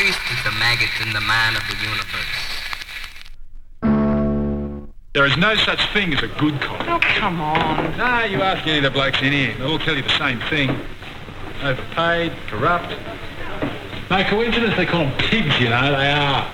[0.00, 2.40] tasted the maggots in the mind of the universe.
[5.12, 6.88] There is no such thing as a good cop.
[6.88, 7.98] Oh, come on.
[7.98, 9.54] No, you ask any of the blokes in here.
[9.58, 10.70] They'll all tell you the same thing.
[11.62, 12.94] Overpaid, corrupt.
[14.08, 15.90] No coincidence they call them pigs, you know.
[15.90, 16.50] They are.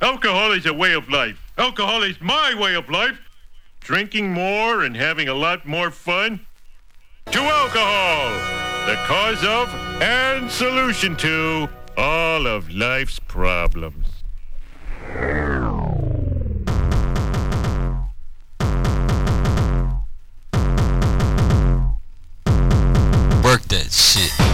[0.00, 1.40] Alcohol is a way of life.
[1.58, 3.18] Alcohol is my way of life.
[3.80, 6.46] Drinking more and having a lot more fun.
[7.32, 8.30] To alcohol,
[8.86, 9.68] the cause of
[10.00, 14.06] and solution to all of life's problems.
[23.42, 24.47] Work that shit.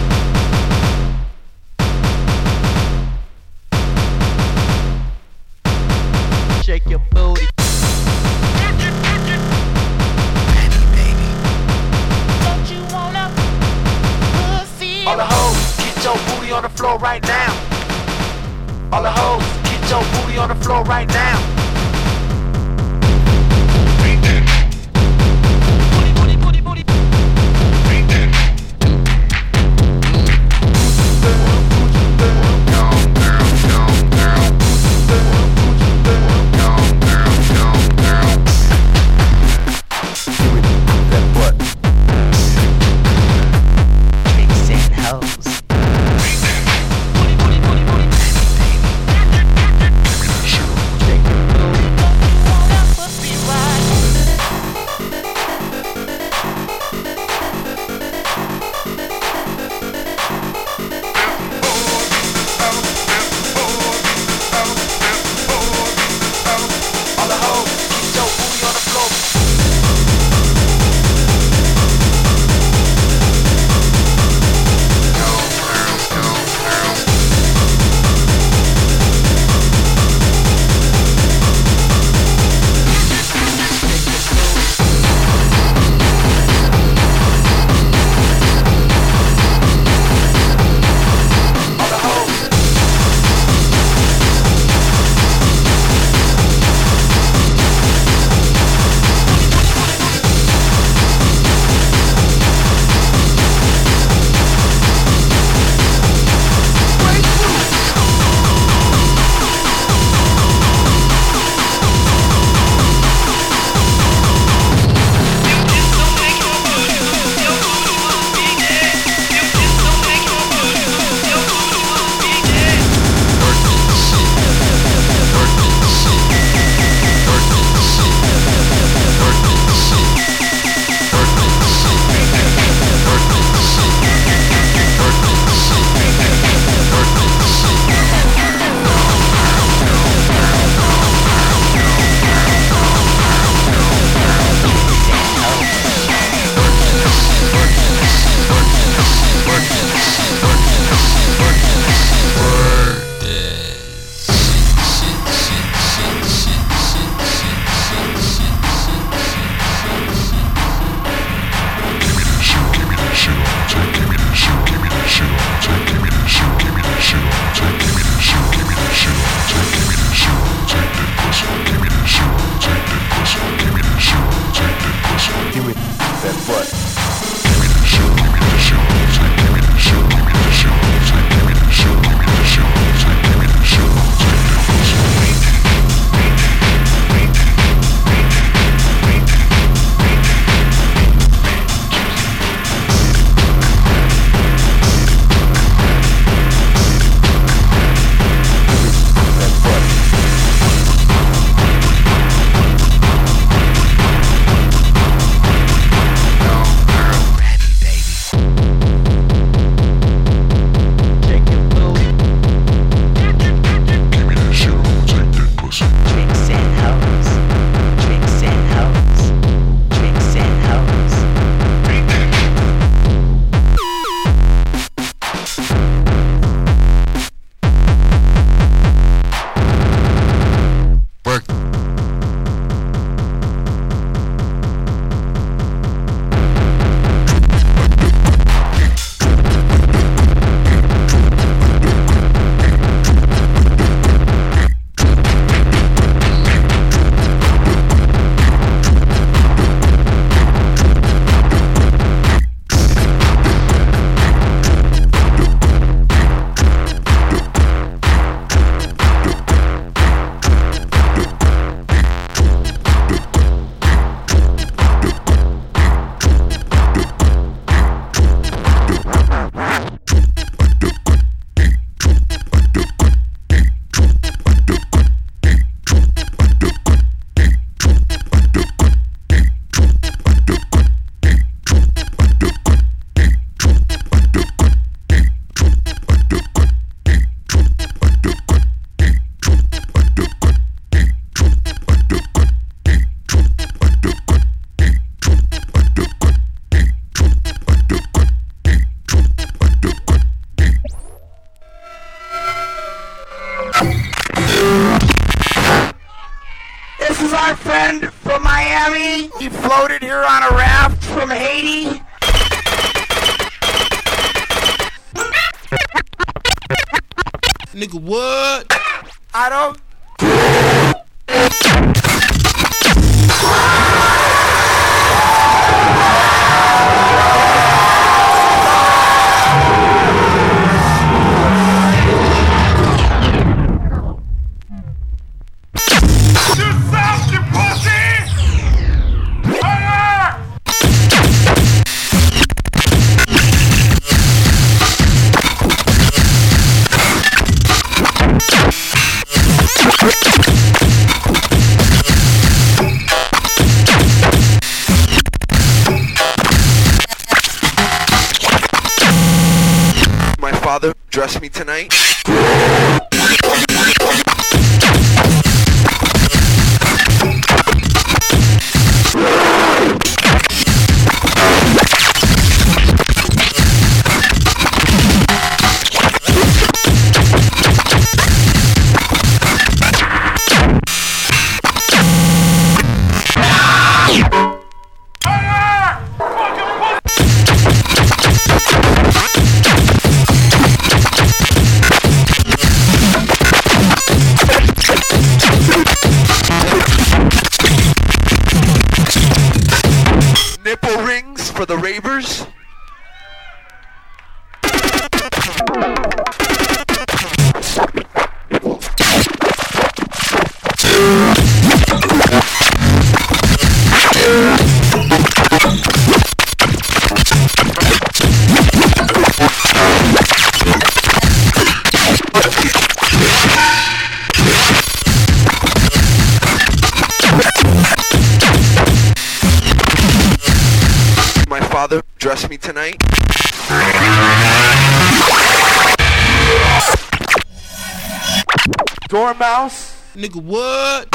[440.15, 441.14] Nigga, what?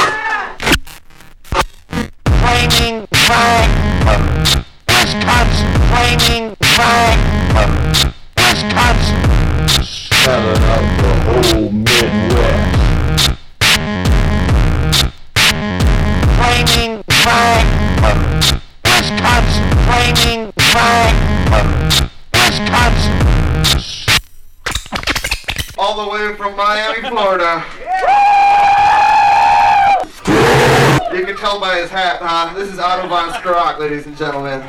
[33.90, 34.60] ladies and gentlemen.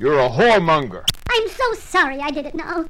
[0.00, 1.04] You're a whoremonger.
[1.28, 2.86] I'm so sorry I didn't know.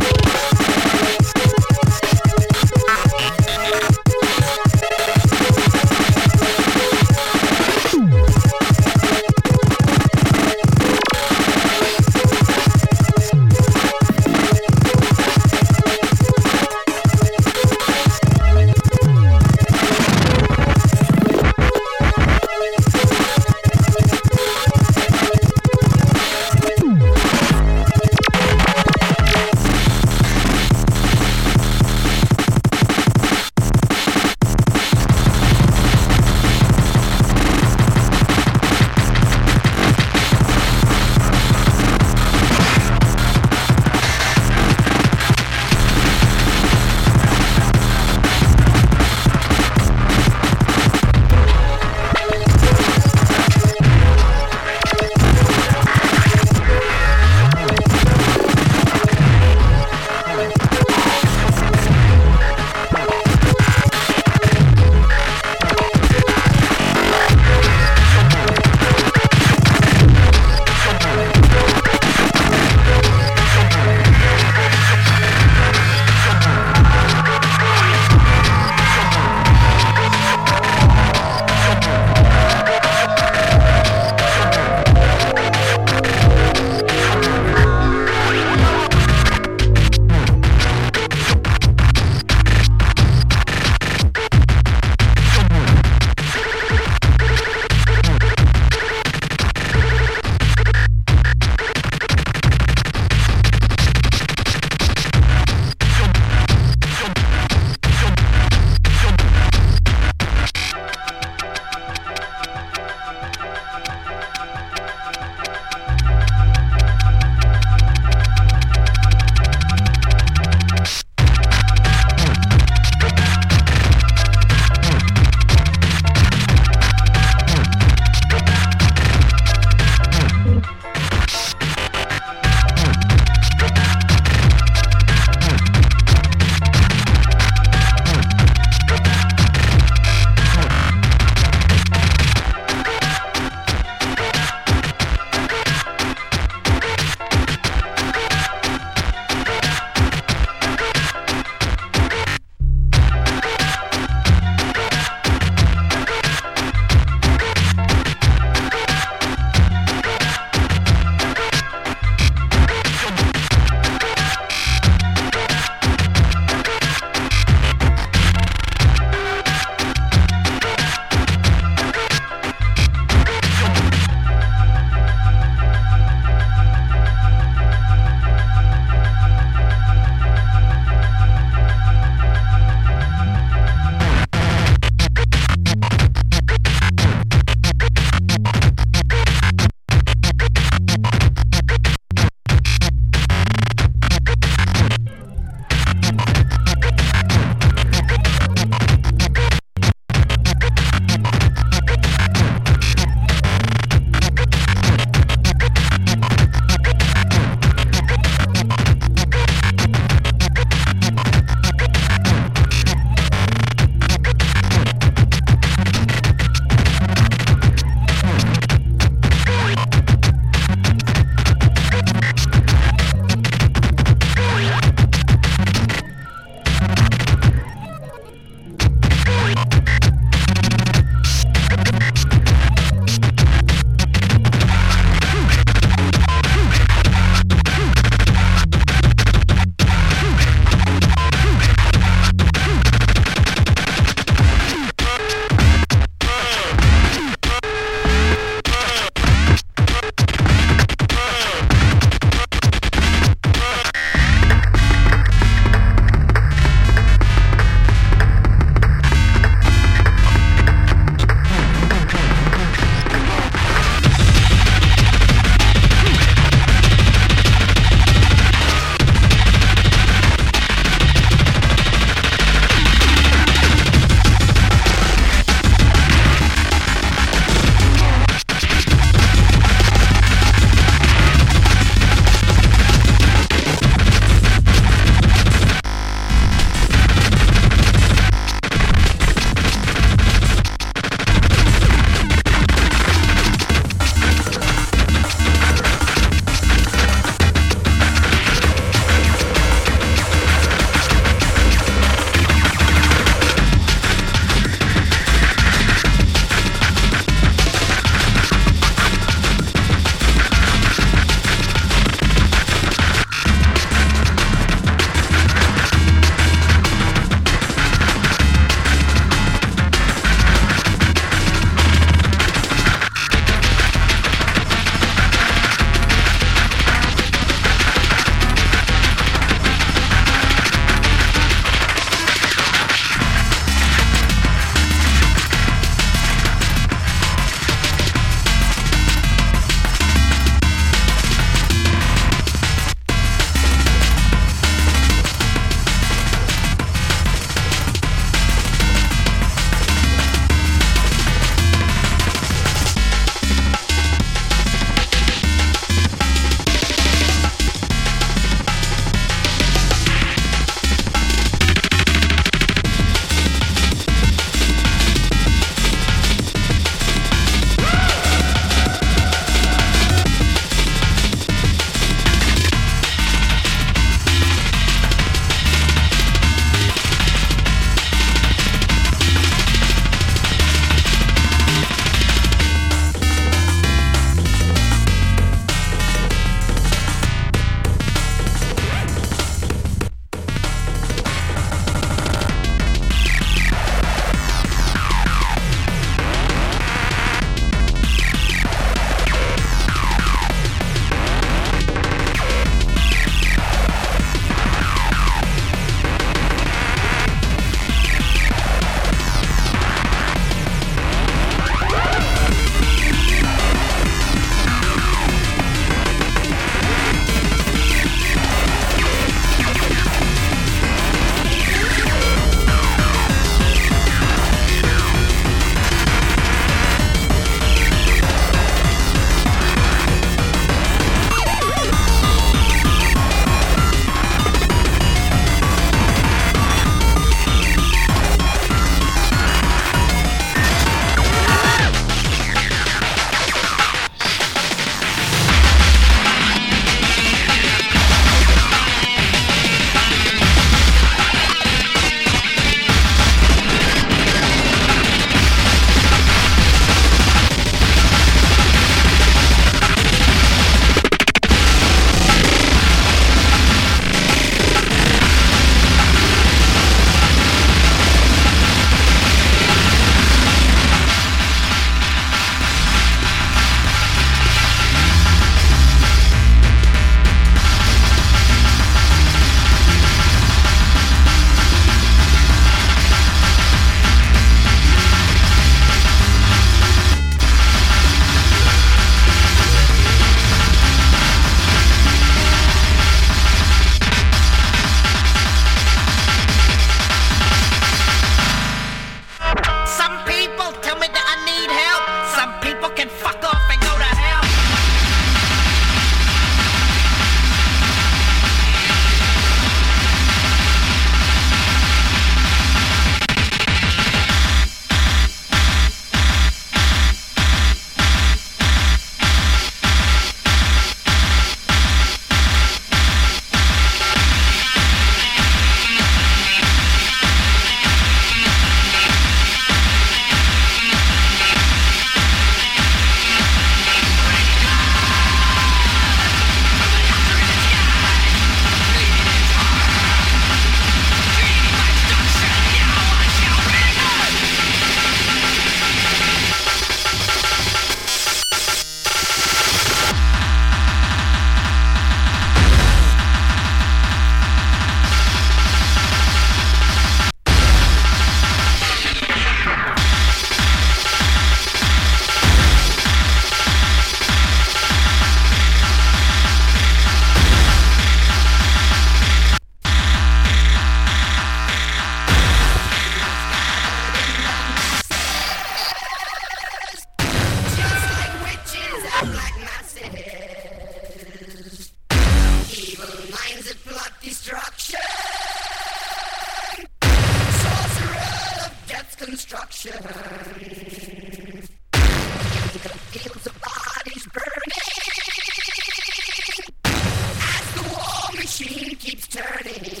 [599.31, 600.00] dirty.